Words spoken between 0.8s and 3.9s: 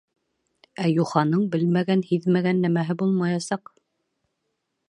Ә юханың белмәгән-һиҙмәгән нәмәһе булмаясаҡ.